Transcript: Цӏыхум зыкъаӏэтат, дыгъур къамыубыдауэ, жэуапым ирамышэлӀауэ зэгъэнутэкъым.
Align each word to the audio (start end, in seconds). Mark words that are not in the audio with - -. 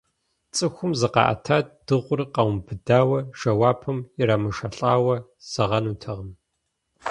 Цӏыхум 0.55 0.91
зыкъаӏэтат, 0.99 1.65
дыгъур 1.85 2.19
къамыубыдауэ, 2.33 3.19
жэуапым 3.39 3.99
ирамышэлӀауэ 4.21 5.15
зэгъэнутэкъым. 5.51 6.29